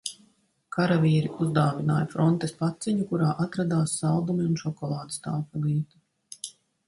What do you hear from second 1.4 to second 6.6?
uzdāvināja frontes paciņu, kurā atradās saldumi un šokolādes tāfelīte.